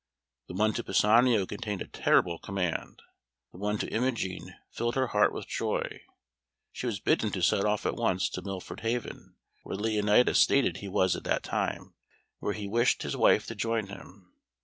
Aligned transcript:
The 0.47 0.55
one 0.55 0.73
to 0.73 0.83
Pisanio 0.83 1.45
contained 1.45 1.83
a 1.83 1.87
terrible 1.87 2.39
command. 2.39 3.03
The 3.51 3.59
one 3.59 3.77
to 3.77 3.89
Imogen 3.93 4.55
filled 4.71 4.95
her 4.95 5.05
heart 5.09 5.31
with 5.31 5.47
joy. 5.47 6.01
She 6.71 6.87
was 6.87 6.99
bidden 6.99 7.29
to 7.33 7.43
set 7.43 7.65
off 7.65 7.85
at 7.85 7.95
once 7.95 8.27
to 8.29 8.41
Milford 8.41 8.79
Haven, 8.79 9.35
where 9.61 9.77
Leonatus 9.77 10.39
stated 10.39 10.77
he 10.77 10.87
was 10.87 11.15
at 11.15 11.23
that 11.25 11.43
time, 11.43 11.79
and 11.93 11.93
where 12.39 12.53
he 12.53 12.65
wished 12.67 13.03
his 13.03 13.15
wife 13.15 13.45
to 13.45 13.53
join 13.53 13.89
him. 13.89 14.33